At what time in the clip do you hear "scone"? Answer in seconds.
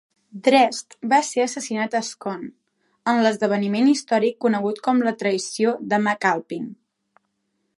2.07-2.49